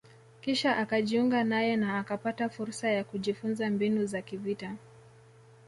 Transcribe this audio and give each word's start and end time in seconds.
kisha 0.41 0.77
akajiunga 0.77 1.43
naye 1.43 1.75
na 1.75 1.97
akapata 1.99 2.49
fursa 2.49 2.89
ya 2.89 3.03
kujifunza 3.03 3.69
mbinu 3.69 4.05
za 4.05 4.21
kivita 4.21 4.75